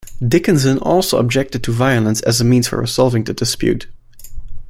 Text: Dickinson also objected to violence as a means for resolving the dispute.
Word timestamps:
Dickinson 0.27 0.79
also 0.79 1.19
objected 1.19 1.63
to 1.63 1.71
violence 1.71 2.21
as 2.21 2.41
a 2.41 2.43
means 2.43 2.67
for 2.67 2.81
resolving 2.81 3.23
the 3.23 3.35
dispute. 3.35 3.85